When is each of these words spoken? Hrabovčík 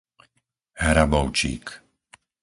Hrabovčík 0.83 1.65